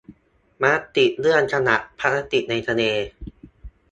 [0.61, 0.63] ม
[0.95, 2.81] ติเรื่องขยะพลาสติกในทะเล